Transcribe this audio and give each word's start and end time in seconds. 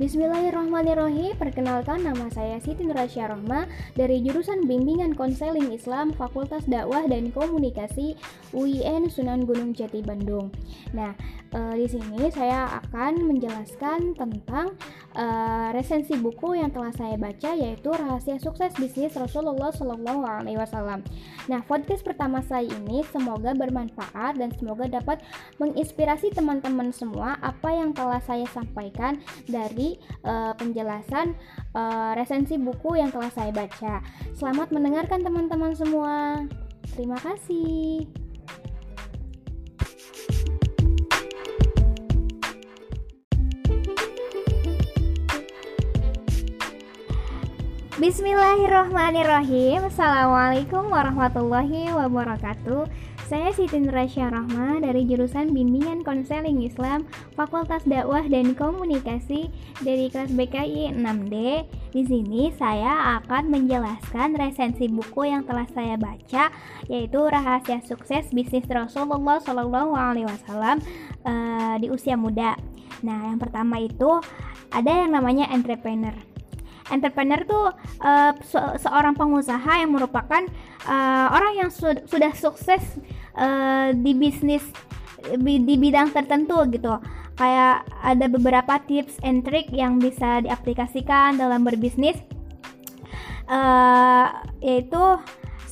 Bismillahirrahmanirrahim. 0.00 1.36
Perkenalkan 1.36 2.02
nama 2.02 2.32
saya 2.32 2.56
Siti 2.58 2.82
Nurasya 2.82 3.28
Rohma 3.28 3.68
Dari 3.92 4.24
jurusan 4.24 4.64
Bimbingan 4.64 5.12
Konseling 5.12 5.68
Islam 5.70 6.16
Fakultas 6.16 6.64
Dakwah 6.64 7.04
dan 7.04 7.28
Komunikasi 7.28 8.16
UIN 8.56 9.12
Sunan 9.12 9.44
Gunung 9.44 9.76
Jati 9.76 10.00
Bandung. 10.00 10.48
Nah, 10.96 11.12
e, 11.52 11.60
di 11.76 11.86
sini 11.86 12.26
saya 12.32 12.80
akan 12.80 13.28
menjelaskan 13.28 14.16
tentang 14.16 14.72
e, 15.12 15.26
resensi 15.76 16.16
buku 16.16 16.56
yang 16.58 16.72
telah 16.72 16.90
saya 16.96 17.20
baca 17.20 17.52
Yaitu 17.52 17.92
Rahasia 17.92 18.40
Sukses 18.40 18.72
Bisnis 18.80 19.14
Rasulullah 19.14 19.68
SAW 19.68 20.24
Nah, 21.44 21.60
podcast 21.68 22.00
pertama 22.00 22.40
saya 22.40 22.64
ini 22.64 23.04
semoga 23.12 23.52
bermanfaat 23.52 24.40
dan 24.40 24.48
semoga 24.56 24.88
dapat 24.88 25.20
menginspirasi 25.60 26.32
teman 26.32 26.54
teman-teman 26.54 26.94
semua 26.94 27.34
apa 27.42 27.74
yang 27.74 27.90
telah 27.90 28.22
saya 28.22 28.46
sampaikan 28.46 29.18
dari 29.50 29.83
uh, 30.24 30.52
penjelasan 30.56 31.36
uh, 31.76 32.16
resensi 32.16 32.56
buku 32.56 32.96
yang 32.96 33.12
telah 33.12 33.28
saya 33.28 33.52
baca. 33.52 34.00
Selamat 34.32 34.72
mendengarkan 34.72 35.20
teman-teman 35.20 35.76
semua. 35.76 36.44
Terima 36.96 37.20
kasih. 37.20 38.08
Bismillahirrahmanirrahim 47.94 49.88
Assalamualaikum 49.88 50.92
warahmatullahi 50.92 51.88
wabarakatuh 51.88 52.84
saya 53.24 53.48
Siti 53.56 53.80
Nurasya 53.80 54.28
Rahma 54.28 54.84
dari 54.84 55.08
jurusan 55.08 55.56
Bimbingan 55.56 56.04
Konseling 56.04 56.60
Islam 56.60 57.08
Fakultas 57.34 57.82
Dakwah 57.82 58.22
dan 58.30 58.54
Komunikasi 58.54 59.50
dari 59.82 60.06
kelas 60.06 60.30
BKI 60.30 60.94
6D. 60.94 61.34
Di 61.90 62.02
sini 62.06 62.54
saya 62.54 63.18
akan 63.18 63.50
menjelaskan 63.50 64.38
resensi 64.38 64.86
buku 64.86 65.30
yang 65.30 65.42
telah 65.42 65.66
saya 65.74 65.98
baca 65.98 66.50
yaitu 66.86 67.18
Rahasia 67.18 67.82
Sukses 67.82 68.30
Bisnis 68.30 68.66
Rasulullah 68.70 69.42
Shallallahu 69.42 69.92
alaihi 69.94 70.30
wasallam 70.30 70.78
uh, 71.26 71.74
di 71.82 71.90
usia 71.90 72.14
muda. 72.14 72.54
Nah, 73.02 73.34
yang 73.34 73.42
pertama 73.42 73.82
itu 73.82 74.22
ada 74.70 74.90
yang 74.90 75.14
namanya 75.14 75.50
entrepreneur 75.50 76.14
entrepreneur 76.92 77.40
tuh 77.48 77.72
uh, 78.04 78.32
se 78.44 78.60
seorang 78.84 79.16
pengusaha 79.16 79.80
yang 79.80 79.96
merupakan 79.96 80.44
uh, 80.84 81.32
orang 81.32 81.64
yang 81.64 81.70
su 81.72 81.88
sudah 82.04 82.36
sukses 82.36 83.00
uh, 83.40 83.88
di 83.96 84.12
bisnis 84.12 84.64
di 85.40 85.74
bidang 85.80 86.12
tertentu 86.12 86.60
gitu 86.68 87.00
kayak 87.34 87.86
ada 88.02 88.26
beberapa 88.30 88.78
tips 88.86 89.18
and 89.26 89.42
trick 89.42 89.70
yang 89.74 89.98
bisa 89.98 90.42
diaplikasikan 90.42 91.34
dalam 91.38 91.66
berbisnis 91.66 92.18
uh, 93.50 94.26
yaitu 94.62 95.18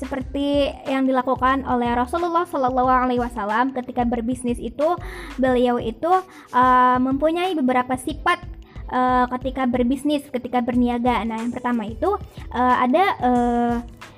seperti 0.02 0.74
yang 0.90 1.06
dilakukan 1.06 1.62
oleh 1.62 1.94
Rasulullah 1.94 2.42
Shallallahu 2.42 2.90
Alaihi 2.90 3.22
Wasallam 3.22 3.70
ketika 3.70 4.02
berbisnis 4.02 4.58
itu 4.58 4.98
beliau 5.38 5.78
itu 5.78 6.10
uh, 6.50 6.98
mempunyai 6.98 7.55
beberapa 7.55 7.94
sifat 7.94 8.42
uh, 8.90 9.30
ketika 9.38 9.70
berbisnis, 9.70 10.27
ketika 10.27 10.58
berniaga. 10.58 11.22
Nah, 11.22 11.38
yang 11.38 11.55
pertama 11.55 11.86
itu 11.86 12.18
uh, 12.50 12.77
ada 12.83 13.05
uh, 13.22 13.74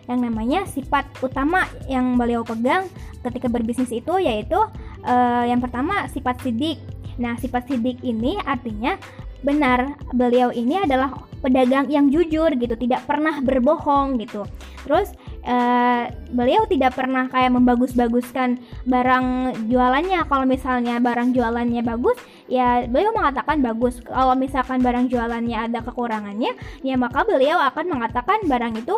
yang 0.08 0.24
namanya 0.24 0.64
sifat 0.68 1.04
utama 1.20 1.68
yang 1.88 2.16
beliau 2.16 2.44
pegang 2.44 2.88
ketika 3.24 3.48
berbisnis 3.48 3.88
itu 3.88 4.20
yaitu 4.20 4.56
uh, 5.04 5.44
yang 5.44 5.60
pertama 5.60 6.08
sifat 6.08 6.40
sidik. 6.40 6.80
Nah, 7.18 7.38
sifat 7.38 7.70
sidik 7.70 8.02
ini 8.02 8.38
artinya 8.42 8.98
benar 9.44 10.00
beliau 10.16 10.48
ini 10.48 10.80
adalah 10.80 11.12
pedagang 11.44 11.92
yang 11.92 12.08
jujur 12.08 12.48
gitu, 12.56 12.72
tidak 12.80 13.04
pernah 13.04 13.44
berbohong 13.44 14.16
gitu. 14.16 14.48
Terus 14.88 15.12
uh, 15.44 16.08
beliau 16.32 16.64
tidak 16.64 16.96
pernah 16.96 17.28
kayak 17.28 17.52
membagus-baguskan 17.52 18.56
barang 18.88 19.26
jualannya. 19.68 20.24
Kalau 20.24 20.48
misalnya 20.48 20.96
barang 21.00 21.36
jualannya 21.36 21.84
bagus, 21.84 22.16
ya 22.48 22.88
beliau 22.88 23.12
mengatakan 23.12 23.60
bagus. 23.60 24.00
Kalau 24.00 24.32
misalkan 24.32 24.80
barang 24.80 25.12
jualannya 25.12 25.68
ada 25.68 25.84
kekurangannya, 25.84 26.56
ya 26.80 26.96
maka 26.96 27.28
beliau 27.28 27.60
akan 27.60 27.84
mengatakan 27.92 28.44
barang 28.48 28.80
itu 28.80 28.96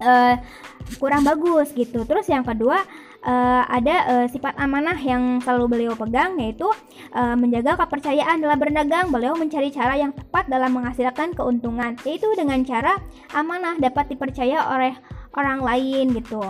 uh, 0.00 0.34
kurang 0.96 1.24
bagus 1.28 1.72
gitu. 1.76 2.04
Terus 2.08 2.28
yang 2.28 2.44
kedua 2.44 2.80
uh, 3.22 3.62
ada 3.70 3.96
uh, 4.06 4.26
sifat 4.28 4.54
amanah 4.58 4.98
yang 4.98 5.38
selalu 5.42 5.64
beliau 5.78 5.92
pegang 5.94 6.36
yaitu 6.38 6.66
uh, 7.14 7.34
menjaga 7.38 7.78
kepercayaan 7.78 8.42
dalam 8.42 8.58
berdagang. 8.58 9.08
Beliau 9.10 9.34
mencari 9.38 9.70
cara 9.70 9.96
yang 9.98 10.12
tepat 10.12 10.50
dalam 10.50 10.74
menghasilkan 10.74 11.34
keuntungan, 11.34 11.96
yaitu 12.06 12.28
dengan 12.34 12.60
cara 12.66 12.98
amanah 13.32 13.78
dapat 13.78 14.12
dipercaya 14.12 14.66
oleh 14.70 14.92
orang 15.34 15.64
lain 15.64 16.12
gitu. 16.18 16.42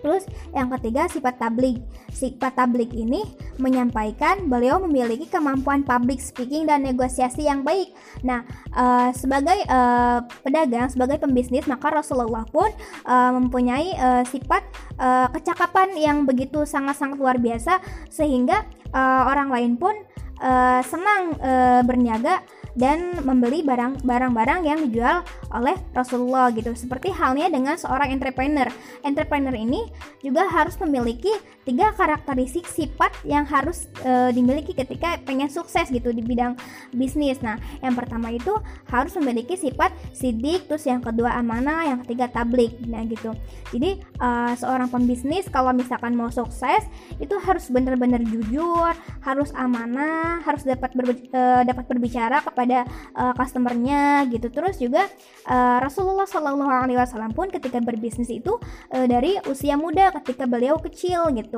Terus 0.00 0.28
yang 0.52 0.68
ketiga 0.78 1.08
sifat 1.08 1.40
tablik. 1.40 1.80
Sifat 2.12 2.56
tablik 2.56 2.92
ini 2.92 3.24
menyampaikan 3.60 4.48
beliau 4.48 4.80
memiliki 4.80 5.28
kemampuan 5.28 5.84
public 5.84 6.20
speaking 6.20 6.68
dan 6.68 6.84
negosiasi 6.84 7.48
yang 7.48 7.64
baik. 7.64 7.92
Nah, 8.24 8.44
uh, 8.72 9.10
sebagai 9.12 9.56
uh, 9.68 10.24
pedagang, 10.44 10.88
sebagai 10.88 11.20
pembisnis, 11.20 11.68
maka 11.68 11.92
Rasulullah 11.92 12.44
pun 12.48 12.68
uh, 13.04 13.30
mempunyai 13.36 13.96
uh, 13.96 14.22
sifat 14.28 14.62
uh, 15.00 15.28
kecakapan 15.32 15.96
yang 15.96 16.24
begitu 16.24 16.64
sangat-sangat 16.64 17.16
luar 17.16 17.36
biasa 17.40 17.80
sehingga 18.08 18.64
uh, 18.92 19.22
orang 19.28 19.48
lain 19.52 19.72
pun 19.76 19.94
uh, 20.40 20.80
senang 20.84 21.36
uh, 21.40 21.80
berniaga 21.84 22.44
dan 22.76 23.24
membeli 23.24 23.64
barang 23.64 24.04
barang-barang 24.04 24.60
yang 24.68 24.78
dijual 24.84 25.24
oleh 25.50 25.74
Rasulullah 25.96 26.52
gitu. 26.52 26.76
Seperti 26.76 27.10
halnya 27.10 27.48
dengan 27.48 27.80
seorang 27.80 28.12
entrepreneur. 28.12 28.68
Entrepreneur 29.02 29.56
ini 29.56 29.88
juga 30.20 30.44
harus 30.46 30.76
memiliki 30.84 31.32
tiga 31.66 31.92
karakteristik 31.92 32.64
sifat 32.70 33.12
yang 33.26 33.42
harus 33.44 33.90
e, 34.00 34.30
dimiliki 34.32 34.72
ketika 34.72 35.18
pengen 35.26 35.50
sukses 35.50 35.90
gitu 35.90 36.14
di 36.14 36.22
bidang 36.22 36.54
bisnis. 36.94 37.42
Nah, 37.42 37.58
yang 37.82 37.98
pertama 37.98 38.32
itu 38.32 38.54
harus 38.88 39.12
memiliki 39.18 39.58
sifat 39.58 39.90
sidik, 40.14 40.70
terus 40.70 40.86
yang 40.86 41.02
kedua 41.02 41.34
amanah, 41.36 41.84
yang 41.84 41.98
ketiga 42.06 42.30
tablik. 42.30 42.78
Nah, 42.86 43.02
gitu. 43.04 43.34
Jadi 43.74 43.98
e, 43.98 44.28
seorang 44.56 44.88
pembisnis 44.88 45.50
kalau 45.50 45.74
misalkan 45.74 46.14
mau 46.14 46.30
sukses 46.30 46.86
itu 47.18 47.34
harus 47.42 47.66
benar-benar 47.68 48.22
jujur, 48.22 48.94
harus 49.26 49.50
amanah, 49.58 50.40
harus 50.46 50.62
dapat 50.62 50.94
ber, 50.94 51.12
e, 51.12 51.42
dapat 51.66 51.84
berbicara 51.90 52.46
kepada 52.46 52.86
uh, 53.16 53.32
customernya 53.34 54.28
gitu 54.30 54.52
terus 54.52 54.78
juga 54.78 55.08
uh, 55.48 55.78
Rasulullah 55.82 56.28
Shallallahu 56.28 56.70
Alaihi 56.70 56.98
Wasallam 57.00 57.32
pun 57.34 57.50
ketika 57.50 57.80
berbisnis 57.82 58.30
itu 58.30 58.56
uh, 58.92 59.06
dari 59.08 59.40
usia 59.50 59.74
muda 59.74 60.12
ketika 60.22 60.44
beliau 60.46 60.78
kecil 60.78 61.32
gitu 61.34 61.55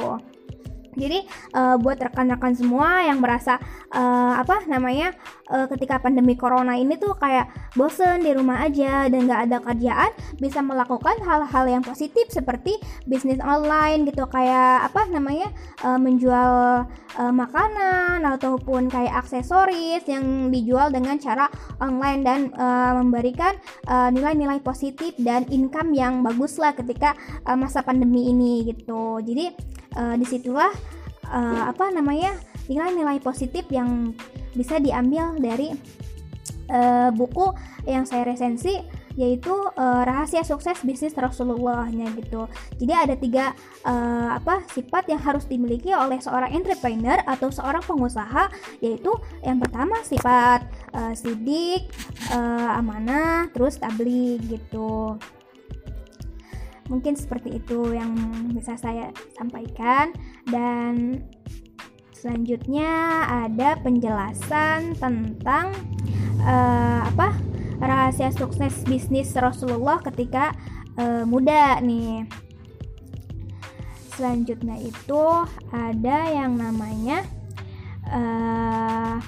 jadi 0.98 1.22
uh, 1.54 1.78
buat 1.78 2.02
rekan-rekan 2.02 2.58
semua 2.58 3.06
yang 3.06 3.22
merasa 3.22 3.62
uh, 3.94 4.34
apa 4.34 4.66
namanya 4.66 5.14
uh, 5.46 5.70
ketika 5.70 6.02
pandemi 6.02 6.34
corona 6.34 6.74
ini 6.74 6.98
tuh 6.98 7.14
kayak 7.14 7.46
bosen 7.78 8.26
di 8.26 8.34
rumah 8.34 8.66
aja 8.66 9.06
dan 9.06 9.30
nggak 9.30 9.42
ada 9.48 9.58
kerjaan 9.62 10.10
bisa 10.42 10.58
melakukan 10.58 11.14
hal-hal 11.22 11.64
yang 11.70 11.82
positif 11.86 12.26
seperti 12.34 12.74
bisnis 13.06 13.38
online 13.38 14.10
gitu. 14.10 14.26
Kayak 14.26 14.90
apa 14.90 15.06
namanya 15.06 15.54
uh, 15.86 15.96
menjual 16.02 16.52
uh, 17.14 17.32
makanan 17.32 18.26
ataupun 18.26 18.90
kayak 18.90 19.22
aksesoris 19.22 20.02
yang 20.10 20.50
dijual 20.50 20.90
dengan 20.90 21.22
cara 21.22 21.46
online 21.78 22.20
dan 22.26 22.40
uh, 22.58 22.98
memberikan 22.98 23.54
nilai-nilai 23.88 24.58
uh, 24.58 24.64
positif 24.66 25.14
dan 25.22 25.46
income 25.48 25.94
yang 25.94 26.20
bagus 26.26 26.58
lah 26.58 26.74
ketika 26.74 27.14
uh, 27.46 27.54
masa 27.54 27.86
pandemi 27.86 28.26
ini 28.34 28.66
gitu. 28.66 29.22
Jadi 29.22 29.77
uh, 29.98 30.14
di 30.14 30.24
situlah 30.24 30.70
uh, 31.28 31.62
apa 31.68 31.90
namanya 31.90 32.32
nilai-nilai 32.70 33.18
positif 33.18 33.66
yang 33.68 34.14
bisa 34.54 34.78
diambil 34.78 35.34
dari 35.36 35.74
uh, 36.70 37.10
buku 37.12 37.52
yang 37.84 38.06
saya 38.06 38.24
resensi 38.28 38.78
yaitu 39.18 39.50
uh, 39.50 40.06
rahasia 40.06 40.46
sukses 40.46 40.78
bisnis 40.86 41.10
Rasulullahnya 41.18 42.06
gitu. 42.14 42.46
Jadi 42.78 42.92
ada 42.94 43.18
tiga 43.18 43.50
uh, 43.82 44.38
apa 44.38 44.62
sifat 44.70 45.10
yang 45.10 45.18
harus 45.18 45.42
dimiliki 45.50 45.90
oleh 45.90 46.22
seorang 46.22 46.54
entrepreneur 46.54 47.18
atau 47.26 47.50
seorang 47.50 47.82
pengusaha 47.82 48.46
yaitu 48.78 49.10
yang 49.42 49.58
pertama 49.58 49.98
sifat 50.06 50.62
uh, 50.94 51.10
sidik, 51.18 51.90
uh, 52.30 52.78
amanah, 52.78 53.50
terus 53.50 53.82
tabligh 53.82 54.38
gitu 54.46 55.18
mungkin 56.88 57.14
seperti 57.14 57.60
itu 57.60 57.94
yang 57.94 58.16
bisa 58.52 58.74
saya 58.80 59.12
sampaikan. 59.36 60.12
Dan 60.48 61.22
selanjutnya 62.12 63.24
ada 63.46 63.78
penjelasan 63.78 64.98
tentang 64.98 65.72
uh, 66.42 67.06
apa 67.06 67.36
rahasia 67.78 68.34
sukses 68.34 68.82
bisnis 68.82 69.30
Rasulullah 69.38 70.02
ketika 70.02 70.50
uh, 70.98 71.22
muda 71.22 71.78
nih. 71.78 72.26
Selanjutnya 74.18 74.74
itu 74.82 75.22
ada 75.70 76.18
yang 76.26 76.58
namanya 76.58 77.22
uh, 78.10 79.22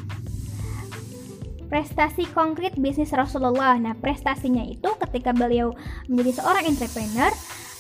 prestasi 1.70 2.26
konkret 2.34 2.74
bisnis 2.76 3.14
Rasulullah. 3.14 3.78
Nah, 3.78 3.94
prestasinya 3.94 4.66
itu 4.66 4.90
ketika 5.06 5.30
beliau 5.30 5.72
menjadi 6.10 6.42
seorang 6.42 6.66
entrepreneur, 6.66 7.30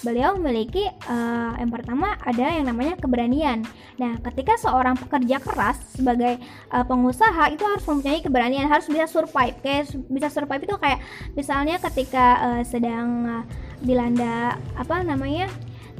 beliau 0.00 0.38
memiliki 0.38 0.88
uh, 1.10 1.52
yang 1.60 1.68
pertama 1.68 2.16
ada 2.22 2.54
yang 2.54 2.64
namanya 2.70 2.96
keberanian. 2.96 3.66
Nah, 4.00 4.16
ketika 4.30 4.56
seorang 4.56 4.96
pekerja 4.96 5.42
keras 5.42 5.76
sebagai 5.92 6.40
uh, 6.72 6.86
pengusaha 6.86 7.52
itu 7.52 7.66
harus 7.66 7.84
mempunyai 7.84 8.22
keberanian, 8.24 8.70
harus 8.70 8.88
bisa 8.88 9.10
survive. 9.10 9.58
Kayak 9.60 9.92
bisa 10.08 10.32
survive 10.32 10.64
itu 10.64 10.76
kayak 10.78 11.02
misalnya 11.36 11.76
ketika 11.82 12.40
uh, 12.40 12.62
sedang 12.64 13.08
uh, 13.26 13.44
dilanda 13.82 14.56
apa 14.78 15.02
namanya 15.04 15.50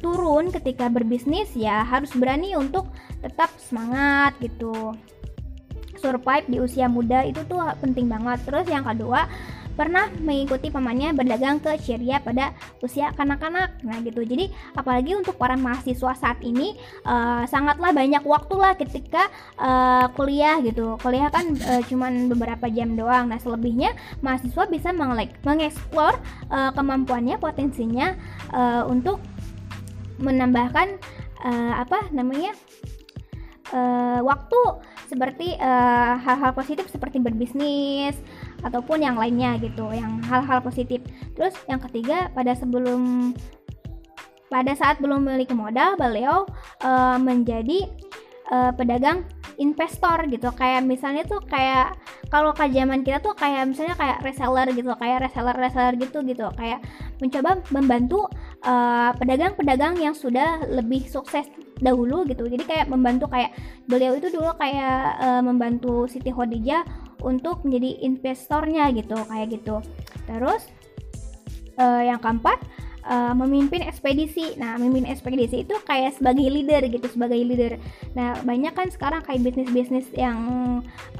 turun 0.00 0.48
ketika 0.48 0.88
berbisnis 0.88 1.52
ya 1.52 1.84
harus 1.84 2.08
berani 2.16 2.56
untuk 2.56 2.88
tetap 3.20 3.52
semangat 3.60 4.32
gitu 4.40 4.96
survive 6.00 6.48
di 6.48 6.58
usia 6.58 6.88
muda 6.88 7.22
itu 7.28 7.44
tuh 7.44 7.60
penting 7.84 8.08
banget 8.08 8.40
terus 8.48 8.66
yang 8.66 8.82
kedua 8.82 9.28
pernah 9.80 10.12
mengikuti 10.20 10.68
pamannya 10.68 11.16
berdagang 11.16 11.56
ke 11.56 11.72
Syria 11.80 12.20
pada 12.20 12.52
usia 12.84 13.16
kanak-kanak. 13.16 13.80
Nah 13.80 13.96
gitu. 14.04 14.20
Jadi 14.28 14.52
apalagi 14.76 15.16
untuk 15.16 15.40
para 15.40 15.56
mahasiswa 15.56 16.12
saat 16.12 16.36
ini 16.44 16.76
uh, 17.08 17.48
sangatlah 17.48 17.88
banyak 17.96 18.20
waktu 18.20 18.54
lah 18.60 18.76
ketika 18.76 19.32
uh, 19.56 20.12
kuliah 20.12 20.60
gitu. 20.60 21.00
Kuliah 21.00 21.32
kan 21.32 21.56
uh, 21.64 21.80
cuman 21.88 22.28
beberapa 22.28 22.68
jam 22.68 22.92
doang. 22.92 23.32
Nah 23.32 23.40
selebihnya 23.40 23.96
mahasiswa 24.20 24.68
bisa 24.68 24.92
mengeksplor 24.92 26.12
uh, 26.52 26.70
kemampuannya, 26.76 27.40
potensinya 27.40 28.12
uh, 28.52 28.84
untuk 28.84 29.16
menambahkan 30.20 31.00
uh, 31.40 31.80
apa 31.80 32.12
namanya 32.12 32.52
uh, 33.72 34.20
waktu 34.20 34.60
seperti 35.10 35.58
eh, 35.58 36.14
hal-hal 36.22 36.54
positif 36.54 36.86
seperti 36.86 37.18
berbisnis 37.18 38.14
ataupun 38.62 39.02
yang 39.02 39.18
lainnya 39.18 39.58
gitu 39.58 39.90
yang 39.90 40.22
hal-hal 40.22 40.62
positif. 40.62 41.02
Terus 41.34 41.58
yang 41.66 41.82
ketiga 41.82 42.30
pada 42.30 42.54
sebelum 42.54 43.34
pada 44.50 44.74
saat 44.74 44.98
belum 44.98 45.26
memiliki 45.26 45.54
modal 45.54 45.94
beliau 45.94 46.42
uh, 46.82 47.16
menjadi 47.22 47.86
uh, 48.50 48.74
pedagang 48.74 49.22
investor 49.62 50.26
gitu. 50.26 50.50
Kayak 50.58 50.90
misalnya 50.90 51.22
tuh 51.22 51.38
kayak 51.46 51.94
kalau 52.34 52.50
ke 52.50 52.66
kita 52.66 53.22
tuh 53.22 53.38
kayak 53.38 53.70
misalnya 53.70 53.94
kayak 53.94 54.18
reseller 54.26 54.66
gitu 54.74 54.90
kayak 54.98 55.22
reseller 55.22 55.54
reseller 55.54 55.94
gitu 56.02 56.18
gitu. 56.26 56.50
Kayak 56.58 56.82
mencoba 57.22 57.62
membantu 57.70 58.26
pedagang-pedagang 59.22 59.94
uh, 59.96 60.02
yang 60.10 60.14
sudah 60.18 60.66
lebih 60.66 61.06
sukses 61.06 61.46
dahulu 61.80 62.28
gitu 62.28 62.46
jadi 62.46 62.64
kayak 62.64 62.86
membantu 62.92 63.26
kayak 63.32 63.56
beliau 63.88 64.16
itu 64.16 64.28
dulu 64.28 64.52
kayak 64.56 65.20
uh, 65.20 65.42
membantu 65.42 66.06
Siti 66.06 66.30
Khadijah 66.32 66.84
untuk 67.20 67.64
menjadi 67.64 68.04
investornya 68.04 68.88
gitu 68.92 69.16
kayak 69.28 69.60
gitu 69.60 69.80
terus 70.28 70.68
uh, 71.80 72.04
yang 72.04 72.20
keempat 72.20 72.60
uh, 73.06 73.32
memimpin 73.36 73.84
ekspedisi. 73.84 74.56
Nah, 74.60 74.76
memimpin 74.76 75.08
ekspedisi 75.08 75.64
itu 75.64 75.74
kayak 75.86 76.16
sebagai 76.18 76.46
leader 76.48 76.82
gitu, 76.88 77.06
sebagai 77.08 77.38
leader. 77.40 77.80
Nah, 78.12 78.36
banyak 78.44 78.72
kan 78.74 78.88
sekarang 78.92 79.24
kayak 79.24 79.40
bisnis-bisnis 79.44 80.08
yang 80.16 80.38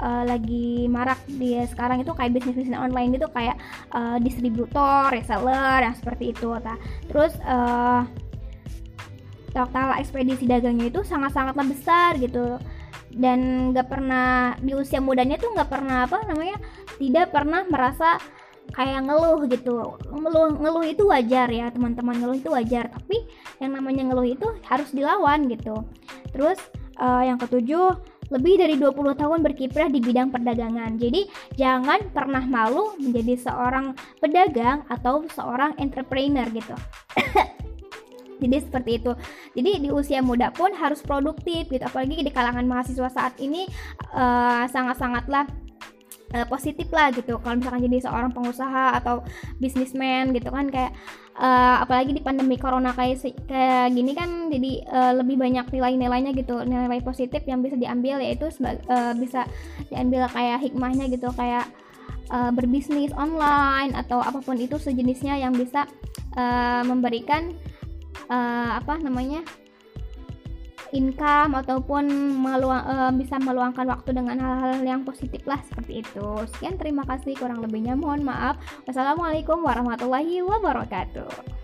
uh, 0.01 0.23
lagi 0.27 0.91
marak 0.91 1.21
di 1.29 1.57
sekarang 1.69 2.03
itu 2.05 2.12
kayak 2.12 2.37
bisnis-bisnis 2.37 2.77
online 2.77 3.15
gitu 3.17 3.29
kayak 3.33 3.57
uh, 3.95 4.17
distributor, 4.21 5.12
reseller 5.12 5.81
yang 5.85 5.97
seperti 5.97 6.33
itu. 6.35 6.51
Nah, 6.61 6.77
terus 7.09 7.33
uh, 7.47 8.05
total 9.50 9.99
ekspedisi 9.99 10.47
dagangnya 10.47 10.91
itu 10.91 11.00
sangat-sangatlah 11.02 11.67
besar 11.67 12.17
gitu 12.19 12.58
dan 13.11 13.70
nggak 13.75 13.91
pernah 13.91 14.55
di 14.62 14.73
usia 14.79 15.02
mudanya 15.02 15.35
tuh 15.35 15.50
nggak 15.50 15.70
pernah 15.70 16.06
apa 16.06 16.23
namanya 16.31 16.56
tidak 16.99 17.35
pernah 17.35 17.67
merasa 17.67 18.23
kayak 18.70 19.02
ngeluh 19.11 19.50
gitu 19.50 19.99
ngeluh 20.14 20.55
ngeluh 20.62 20.85
itu 20.87 21.02
wajar 21.11 21.50
ya 21.50 21.75
teman-teman 21.75 22.14
ngeluh 22.23 22.38
itu 22.38 22.50
wajar 22.55 22.87
tapi 22.87 23.26
yang 23.58 23.75
namanya 23.75 24.06
ngeluh 24.06 24.26
itu 24.31 24.47
harus 24.70 24.94
dilawan 24.94 25.50
gitu 25.50 25.82
terus 26.31 26.58
uh, 27.02 27.26
yang 27.26 27.35
ketujuh 27.43 27.99
lebih 28.31 28.62
dari 28.62 28.79
20 28.79 28.94
tahun 29.19 29.43
berkiprah 29.43 29.91
di 29.91 29.99
bidang 29.99 30.31
perdagangan. 30.31 30.94
Jadi 31.02 31.26
jangan 31.58 32.14
pernah 32.14 32.47
malu 32.47 32.94
menjadi 33.02 33.50
seorang 33.50 33.99
pedagang 34.23 34.87
atau 34.87 35.26
seorang 35.35 35.75
entrepreneur 35.82 36.47
gitu. 36.55 36.79
jadi 38.41 38.65
seperti 38.65 38.91
itu. 39.05 39.13
Jadi 39.55 39.71
di 39.85 39.89
usia 39.93 40.25
muda 40.25 40.49
pun 40.51 40.73
harus 40.73 41.05
produktif 41.05 41.69
gitu. 41.69 41.85
Apalagi 41.85 42.25
di 42.25 42.33
kalangan 42.33 42.65
mahasiswa 42.65 43.09
saat 43.13 43.37
ini 43.39 43.69
uh, 44.17 44.65
sangat-sangatlah 44.67 45.47
uh, 46.35 46.47
positif 46.49 46.89
lah 46.91 47.11
gitu. 47.13 47.39
Kalau 47.39 47.61
misalkan 47.61 47.85
jadi 47.87 48.09
seorang 48.09 48.31
pengusaha 48.33 48.97
atau 48.99 49.23
bisnismen 49.59 50.33
gitu 50.35 50.51
kan 50.51 50.71
kayak 50.71 50.93
uh, 51.39 51.83
apalagi 51.83 52.15
di 52.17 52.23
pandemi 52.23 52.57
corona 52.57 52.95
kayak 52.95 53.23
kayak 53.47 53.93
gini 53.95 54.13
kan 54.15 54.49
jadi 54.49 54.73
uh, 54.89 55.13
lebih 55.23 55.37
banyak 55.39 55.67
nilai-nilainya 55.71 56.33
gitu. 56.35 56.63
Nilai 56.65 57.03
positif 57.03 57.43
yang 57.47 57.61
bisa 57.61 57.77
diambil 57.77 58.23
yaitu 58.23 58.49
uh, 58.65 59.15
bisa 59.15 59.47
diambil 59.91 60.27
kayak 60.31 60.59
hikmahnya 60.63 61.11
gitu. 61.11 61.29
Kayak 61.35 61.69
uh, 62.31 62.51
berbisnis 62.55 63.13
online 63.15 63.93
atau 63.95 64.23
apa 64.23 64.41
pun 64.41 64.57
itu 64.57 64.79
sejenisnya 64.79 65.37
yang 65.37 65.53
bisa 65.53 65.85
uh, 66.39 66.83
memberikan 66.87 67.53
uh, 68.31 68.79
apa 68.79 68.97
namanya 69.03 69.43
income 70.91 71.55
ataupun 71.55 72.06
meluang, 72.38 72.82
uh, 72.82 73.12
bisa 73.15 73.38
meluangkan 73.38 73.87
waktu 73.87 74.11
dengan 74.11 74.38
hal-hal 74.43 74.82
yang 74.82 75.03
positif 75.06 75.43
lah 75.47 75.59
seperti 75.67 76.03
itu. 76.03 76.27
Sekian 76.56 76.79
terima 76.79 77.06
kasih 77.06 77.38
kurang 77.38 77.62
lebihnya 77.62 77.94
mohon 77.94 78.27
maaf. 78.27 78.59
Wassalamualaikum 78.91 79.62
warahmatullahi 79.62 80.43
wabarakatuh. 80.43 81.60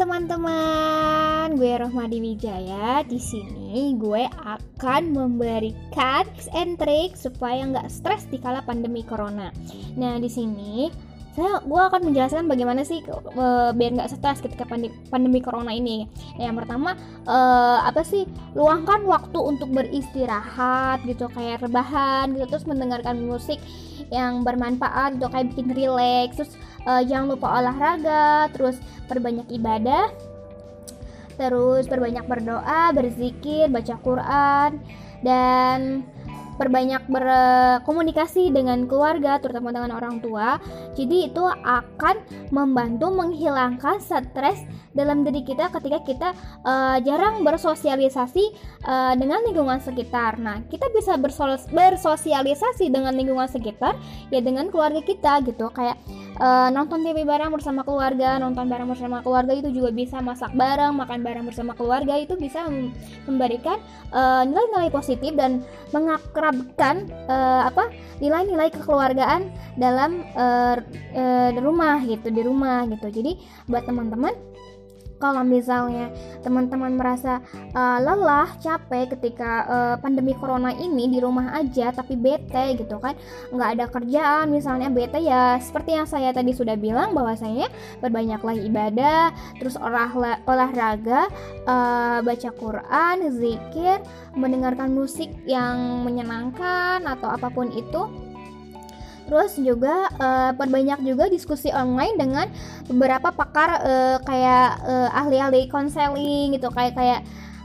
Teman-teman, 0.00 1.60
gue 1.60 1.76
Rohmadi 1.76 2.24
Wijaya. 2.24 3.04
Di 3.04 3.20
sini 3.20 3.92
gue 4.00 4.24
akan 4.32 5.12
memberikan 5.12 6.24
tips 6.24 6.48
and 6.56 6.80
trick 6.80 7.20
supaya 7.20 7.68
nggak 7.68 7.92
stres 7.92 8.24
di 8.32 8.40
kala 8.40 8.64
pandemi 8.64 9.04
corona. 9.04 9.52
Nah, 10.00 10.16
di 10.16 10.32
sini 10.32 10.88
saya 11.36 11.60
gue 11.62 11.78
akan 11.78 12.10
menjelaskan 12.10 12.48
bagaimana 12.48 12.80
sih 12.80 13.04
uh, 13.12 13.76
biar 13.76 13.92
nggak 13.92 14.08
stres 14.08 14.40
ketika 14.40 14.64
pandemi, 14.64 14.96
pandemi 15.12 15.44
corona 15.44 15.68
ini. 15.68 16.08
Nah, 16.40 16.48
yang 16.48 16.56
pertama 16.56 16.96
uh, 17.28 17.84
apa 17.84 18.00
sih 18.00 18.24
luangkan 18.56 19.04
waktu 19.04 19.36
untuk 19.36 19.68
beristirahat 19.68 21.04
gitu 21.04 21.28
kayak 21.28 21.60
rebahan 21.60 22.40
gitu 22.40 22.48
terus 22.48 22.64
mendengarkan 22.64 23.20
musik 23.20 23.60
yang 24.10 24.42
bermanfaat 24.42 25.16
gitu 25.18 25.30
kayak 25.30 25.46
bikin 25.54 25.70
relax 25.72 26.36
terus 26.36 26.52
uh, 26.84 27.02
jangan 27.06 27.34
lupa 27.34 27.46
olahraga 27.62 28.50
terus 28.50 28.76
perbanyak 29.06 29.46
ibadah 29.50 30.10
terus 31.38 31.88
perbanyak 31.88 32.26
berdoa 32.28 32.92
berzikir 32.92 33.70
baca 33.72 33.96
Quran 34.02 34.70
dan 35.24 36.04
perbanyak 36.60 37.08
berkomunikasi 37.08 38.52
dengan 38.52 38.84
keluarga 38.84 39.40
terutama 39.40 39.72
dengan 39.72 39.96
orang 39.96 40.20
tua. 40.20 40.60
Jadi 40.92 41.32
itu 41.32 41.40
akan 41.48 42.20
membantu 42.52 43.08
menghilangkan 43.08 43.96
stres 44.04 44.60
dalam 44.92 45.24
diri 45.24 45.40
kita 45.40 45.72
ketika 45.72 45.98
kita 46.04 46.28
uh, 46.68 47.00
jarang 47.00 47.40
bersosialisasi 47.40 48.44
uh, 48.84 49.16
dengan 49.16 49.40
lingkungan 49.48 49.80
sekitar. 49.80 50.36
Nah 50.36 50.60
kita 50.68 50.92
bisa 50.92 51.16
bersosialisasi 51.72 52.92
dengan 52.92 53.16
lingkungan 53.16 53.48
sekitar 53.48 53.96
ya 54.28 54.44
dengan 54.44 54.68
keluarga 54.68 55.00
kita 55.00 55.40
gitu. 55.48 55.72
Kayak 55.72 55.96
uh, 56.40 56.68
nonton 56.72 57.04
TV 57.04 57.22
bareng 57.28 57.52
bersama 57.52 57.84
keluarga, 57.84 58.40
nonton 58.40 58.66
bareng 58.66 58.88
bersama 58.88 59.20
keluarga 59.20 59.52
itu 59.52 59.68
juga 59.70 59.92
bisa 59.92 60.18
masak 60.24 60.50
bareng, 60.56 60.96
makan 60.96 61.20
bareng 61.20 61.44
bersama 61.44 61.76
keluarga 61.76 62.16
itu 62.16 62.34
bisa 62.40 62.64
memberikan 63.28 63.76
nilai 64.10 64.70
nilai-nilai 64.70 64.90
positif 64.90 65.32
dan 65.34 65.62
mengakrabkan 65.90 67.10
uh, 67.26 67.66
apa 67.66 67.90
nilai-nilai 68.22 68.70
kekeluargaan 68.70 69.50
dalam 69.74 70.22
uh, 70.38 70.78
uh, 71.14 71.50
rumah 71.58 72.00
gitu 72.06 72.30
di 72.30 72.42
rumah 72.46 72.86
gitu. 72.88 73.10
Jadi 73.10 73.40
buat 73.66 73.84
teman-teman 73.84 74.32
kalau 75.20 75.44
misalnya 75.44 76.08
teman-teman 76.40 76.96
merasa 76.96 77.44
uh, 77.76 77.98
lelah, 78.00 78.48
capek 78.58 79.12
ketika 79.14 79.68
uh, 79.68 79.94
pandemi 80.00 80.32
corona 80.32 80.72
ini 80.72 81.12
di 81.12 81.20
rumah 81.20 81.52
aja 81.60 81.92
tapi 81.92 82.16
bete 82.16 82.80
gitu 82.80 82.96
kan, 82.96 83.12
nggak 83.52 83.70
ada 83.76 83.84
kerjaan 83.92 84.48
misalnya 84.48 84.88
bete 84.88 85.20
ya 85.20 85.60
seperti 85.60 85.94
yang 85.94 86.08
saya 86.08 86.32
tadi 86.32 86.56
sudah 86.56 86.74
bilang 86.74 87.12
bahwasanya 87.12 87.68
berbanyaklah 88.00 88.56
ibadah, 88.56 89.30
terus 89.60 89.76
olah 89.76 90.08
olahraga, 90.48 91.28
uh, 91.68 92.24
baca 92.24 92.50
Quran, 92.56 93.16
zikir, 93.36 94.00
mendengarkan 94.32 94.96
musik 94.96 95.28
yang 95.44 96.00
menyenangkan 96.02 97.04
atau 97.04 97.28
apa 97.28 97.52
pun 97.52 97.68
itu 97.76 98.29
Terus 99.30 99.54
juga 99.62 100.10
uh, 100.18 100.50
perbanyak 100.58 101.06
juga 101.06 101.30
diskusi 101.30 101.70
online 101.70 102.18
dengan 102.18 102.46
beberapa 102.90 103.30
pakar 103.30 103.78
uh, 103.78 104.18
kayak 104.26 104.82
uh, 104.82 105.08
ahli-ahli 105.14 105.70
konseling 105.70 106.58
gitu. 106.58 106.66
Kayak 106.74 106.98
kayak 106.98 107.20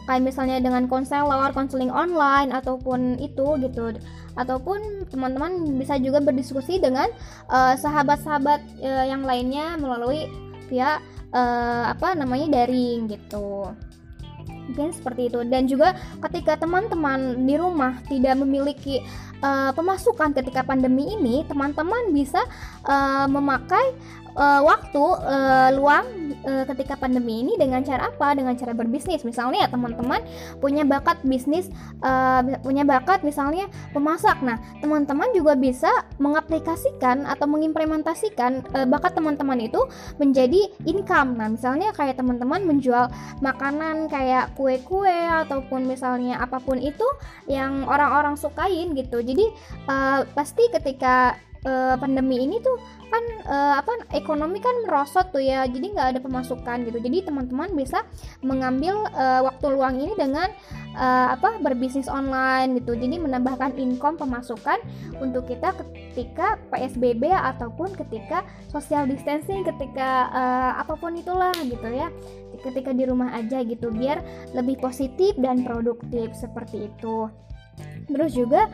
kayak 0.05 0.21
misalnya 0.21 0.61
dengan 0.61 0.85
konselor, 0.85 1.49
konseling 1.57 1.89
online 1.89 2.53
ataupun 2.53 3.17
itu 3.17 3.57
gitu. 3.65 3.97
Ataupun 4.37 5.09
teman-teman 5.09 5.81
bisa 5.81 5.97
juga 5.97 6.21
berdiskusi 6.21 6.77
dengan 6.77 7.09
sahabat-sahabat 7.49 8.61
uh, 8.85 8.85
uh, 8.85 9.05
yang 9.09 9.25
lainnya 9.25 9.73
melalui 9.81 10.29
via 10.69 11.01
uh, 11.33 11.89
apa 11.89 12.13
namanya 12.13 12.61
daring 12.61 13.09
gitu 13.09 13.73
mungkin 14.67 14.91
seperti 14.91 15.29
itu. 15.29 15.39
Dan 15.45 15.69
juga 15.69 15.93
ketika 16.29 16.57
teman-teman 16.59 17.45
di 17.45 17.55
rumah 17.55 18.01
tidak 18.09 18.41
memiliki 18.41 19.01
uh, 19.41 19.71
pemasukan 19.71 20.33
ketika 20.33 20.65
pandemi 20.65 21.13
ini 21.13 21.45
teman-teman 21.45 22.11
bisa 22.11 22.41
uh, 22.85 23.29
memakai 23.29 23.93
uh, 24.35 24.61
waktu 24.61 25.03
uh, 25.03 25.69
luang 25.73 26.05
uh, 26.45 26.63
ketika 26.69 26.99
pandemi 26.99 27.41
ini 27.41 27.53
dengan 27.57 27.81
cara 27.81 28.11
apa? 28.11 28.35
Dengan 28.35 28.53
cara 28.53 28.75
berbisnis. 28.75 29.23
Misalnya 29.23 29.65
ya 29.65 29.69
teman-teman 29.71 30.21
punya 30.59 30.83
bakat 30.83 31.19
bisnis, 31.25 31.71
uh, 32.03 32.43
punya 32.61 32.83
bakat 32.85 33.23
misalnya 33.23 33.71
pemasak. 33.95 34.39
Nah, 34.43 34.59
teman-teman 34.83 35.31
juga 35.33 35.57
bisa 35.57 35.89
mengaplikasikan 36.21 37.25
atau 37.25 37.47
mengimplementasikan 37.49 38.61
uh, 38.75 38.87
bakat 38.87 39.17
teman-teman 39.17 39.57
itu 39.63 39.79
menjadi 40.21 40.69
income. 40.85 41.39
Nah, 41.39 41.49
misalnya 41.49 41.95
kayak 41.95 42.19
teman-teman 42.19 42.61
menjual 42.67 43.09
makanan 43.39 44.11
kayak 44.11 44.53
kue-kue 44.53 45.15
ataupun 45.45 45.87
misalnya 45.87 46.37
apa 46.39 46.59
pun 46.61 46.77
itu 46.77 47.05
yang 47.47 47.87
orang-orang 47.87 48.35
sukain 48.35 48.93
gitu. 48.93 49.23
Jadi 49.23 49.45
uh, 49.87 50.27
pasti 50.35 50.67
ketika 50.69 51.39
uh, 51.65 51.95
pandemi 51.97 52.45
ini 52.45 52.61
tuh 52.61 52.77
kan 53.09 53.23
uh, 53.45 53.73
apa 53.81 53.91
ekonomi 54.17 54.61
kan 54.61 54.73
merosot 54.85 55.29
tuh 55.29 55.41
ya 55.41 55.65
jadi 55.69 55.93
nggak 55.93 56.07
ada 56.15 56.19
pemasukan 56.21 56.85
gitu. 56.87 56.97
Jadi 57.01 57.25
teman-teman 57.25 57.73
bisa 57.73 58.05
mengambil 58.45 59.05
uh, 59.13 59.45
waktu 59.45 59.65
luang 59.73 59.97
ini 59.99 60.13
dengan 60.17 60.49
uh, 60.95 61.33
apa 61.35 61.59
berbisnis 61.59 62.09
online 62.09 62.81
gitu. 62.81 62.93
Jadi 62.97 63.21
menambahkan 63.21 63.77
income 63.77 64.17
pemasukan 64.17 64.79
untuk 65.21 65.49
kita 65.49 65.73
ketika 65.77 66.57
PSBB 66.71 67.29
ataupun 67.29 67.93
ketika 67.97 68.45
social 68.71 69.05
distancing 69.09 69.65
ketika 69.65 70.29
uh, 70.31 70.71
apa 70.79 70.95
pun 70.97 71.17
itulah 71.17 71.53
gitu 71.65 71.89
ya. 71.89 72.09
Ketika 72.65 72.97
di 72.97 73.05
rumah 73.05 73.29
aja 73.37 73.61
gitu 73.61 73.93
biar 73.93 74.25
lebih 74.57 74.81
positif 74.81 75.37
dan 75.37 75.61
produktif 75.61 76.33
seperti 76.33 76.89
itu. 76.89 77.29
Terus 78.09 78.31
juga 78.33 78.69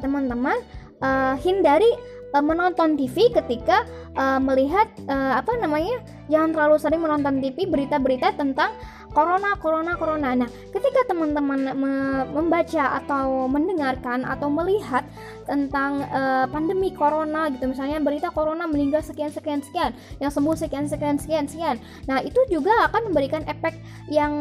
teman-teman 0.00 0.58
uh, 1.04 1.34
hindari 1.40 1.88
uh, 2.34 2.42
menonton 2.42 2.98
TV 2.98 3.30
ketika 3.30 3.86
uh, 4.18 4.42
melihat 4.42 4.90
uh, 5.06 5.38
apa 5.38 5.54
namanya 5.62 6.02
jangan 6.26 6.50
terlalu 6.50 6.76
sering 6.82 7.00
menonton 7.00 7.38
TV 7.38 7.70
berita-berita 7.70 8.34
tentang 8.34 8.74
corona 9.14 9.54
corona 9.62 9.94
corona. 9.94 10.34
Nah 10.34 10.50
ketika 10.74 11.06
teman-teman 11.06 11.70
me 11.78 11.92
membaca 12.34 12.98
atau 12.98 13.46
mendengarkan 13.46 14.26
atau 14.26 14.50
melihat 14.50 15.06
tentang 15.46 16.02
uh, 16.10 16.50
pandemi 16.50 16.90
corona 16.90 17.46
gitu 17.54 17.70
misalnya 17.70 18.02
berita 18.02 18.34
corona 18.34 18.66
meninggal 18.66 19.04
sekian 19.06 19.30
sekian 19.30 19.62
sekian 19.62 19.94
yang 20.18 20.34
sembuh 20.34 20.58
sekian 20.58 20.90
sekian 20.90 21.16
sekian 21.16 21.46
sekian. 21.46 21.76
Nah 22.10 22.18
itu 22.26 22.42
juga 22.50 22.90
akan 22.90 23.14
memberikan 23.14 23.46
efek 23.46 23.78
yang 24.10 24.34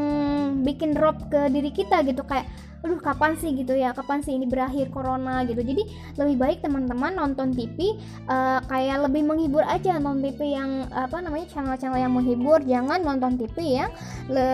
bikin 0.66 0.98
drop 0.98 1.22
ke 1.30 1.54
diri 1.54 1.70
kita 1.70 2.02
gitu 2.10 2.26
kayak 2.26 2.50
aduh 2.84 3.00
kapan 3.00 3.40
sih? 3.40 3.56
gitu 3.56 3.74
ya 3.74 3.96
kapan 3.96 4.20
sih 4.22 4.36
ini 4.36 4.46
berakhir 4.46 4.92
corona? 4.92 5.48
gitu. 5.48 5.63
Jadi 5.63 5.88
lebih 6.20 6.36
baik 6.38 6.58
teman-teman 6.62 7.16
nonton 7.16 7.56
TV 7.56 7.96
uh, 8.28 8.60
eh, 8.60 8.60
kayak 8.68 9.08
lebih 9.10 9.24
menghibur 9.24 9.63
aja 9.63 9.98
nonton 9.98 10.30
TV 10.30 10.60
yang 10.60 10.86
apa 10.92 11.24
namanya 11.24 11.48
channel-channel 11.50 12.00
yang 12.00 12.13
menghibur. 12.13 12.60
Jangan 12.63 13.02
nonton 13.02 13.40
TV 13.40 13.82
yang 13.82 13.92
le 14.28 14.48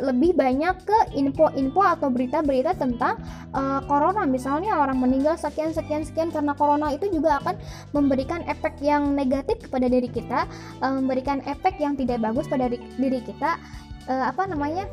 lebih 0.00 0.32
banyak 0.34 0.74
ke 0.82 0.98
info-info 1.14 1.80
atau 1.84 2.08
berita-berita 2.08 2.74
tentang 2.76 3.20
uh, 3.52 3.84
corona. 3.84 4.24
Misalnya 4.24 4.80
orang 4.80 4.98
meninggal 4.98 5.36
sekian 5.36 5.70
sekian 5.76 6.02
sekian 6.02 6.32
karena 6.32 6.56
corona 6.56 6.90
itu 6.90 7.06
juga 7.12 7.38
akan 7.44 7.54
memberikan 7.92 8.40
efek 8.48 8.80
yang 8.80 9.12
negatif 9.12 9.60
kepada 9.68 9.86
diri 9.86 10.08
kita 10.08 10.48
uh, 10.80 10.92
memberikan 10.98 11.44
efek 11.44 11.76
yang 11.78 11.94
tidak 11.94 12.22
bagus 12.24 12.48
pada 12.48 12.70
diri 12.72 13.20
kita 13.22 13.60
uh, 14.08 14.24
apa 14.30 14.48
namanya 14.48 14.88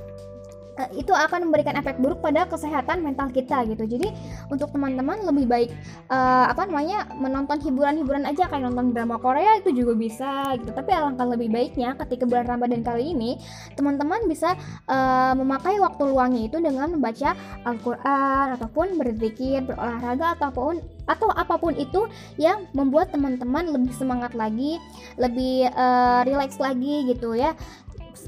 itu 0.96 1.14
akan 1.14 1.50
memberikan 1.50 1.78
efek 1.78 2.02
buruk 2.02 2.24
pada 2.24 2.48
kesehatan 2.50 3.04
mental 3.06 3.30
kita 3.30 3.64
gitu. 3.70 3.84
Jadi 3.86 4.10
untuk 4.50 4.74
teman-teman 4.74 5.22
lebih 5.28 5.46
baik 5.46 5.70
uh, 6.10 6.50
apa 6.50 6.66
namanya 6.70 7.10
menonton 7.18 7.62
hiburan-hiburan 7.62 8.26
aja 8.26 8.48
kayak 8.50 8.70
nonton 8.70 8.96
drama 8.96 9.22
Korea 9.22 9.60
itu 9.62 9.76
juga 9.76 9.94
bisa 9.94 10.56
gitu. 10.58 10.72
Tapi 10.72 10.90
alangkah 10.94 11.28
lebih 11.28 11.52
baiknya 11.52 11.94
ketika 12.06 12.26
bulan 12.26 12.48
Ramadan 12.48 12.82
kali 12.82 13.14
ini 13.14 13.38
teman-teman 13.76 14.26
bisa 14.26 14.58
uh, 14.88 15.34
memakai 15.38 15.78
waktu 15.78 16.04
luangnya 16.08 16.48
itu 16.48 16.58
dengan 16.58 16.98
membaca 16.98 17.34
Al-Quran 17.68 18.46
ataupun 18.58 18.98
berzikir 18.98 19.64
berolahraga 19.66 20.38
ataupun 20.40 20.82
atau 21.10 21.28
apa 21.34 21.58
pun 21.58 21.74
itu 21.76 22.08
yang 22.40 22.70
membuat 22.72 23.12
teman-teman 23.12 23.68
lebih 23.68 23.92
semangat 23.92 24.32
lagi 24.38 24.78
lebih 25.20 25.68
uh, 25.74 26.24
relax 26.24 26.56
lagi 26.62 27.10
gitu 27.10 27.36
ya 27.36 27.52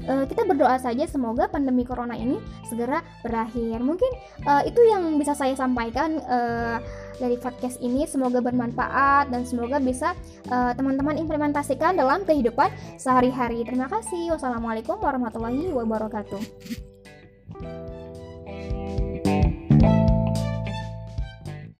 uh, 0.04 0.24
kita 0.26 0.42
berdoa 0.48 0.76
saja 0.80 1.04
semoga 1.06 1.46
pandemi 1.46 1.86
corona 1.86 2.14
ini 2.18 2.40
segera 2.66 3.04
berakhir. 3.22 3.78
Mungkin 3.82 4.10
uh, 4.46 4.62
itu 4.66 4.80
yang 4.86 5.16
bisa 5.20 5.36
saya 5.36 5.54
sampaikan 5.54 6.18
uh, 6.26 6.78
dari 7.18 7.38
podcast 7.38 7.78
ini. 7.78 8.06
Semoga 8.08 8.42
bermanfaat 8.42 9.30
dan 9.30 9.46
semoga 9.46 9.78
bisa 9.78 10.16
teman-teman 10.50 11.16
uh, 11.18 11.22
implementasikan 11.22 11.94
dalam 11.94 12.26
kehidupan 12.26 12.70
sehari-hari. 12.98 13.62
Terima 13.62 13.86
kasih. 13.86 14.34
Wassalamualaikum 14.34 14.98
warahmatullahi 14.98 15.70
wabarakatuh. 15.70 16.93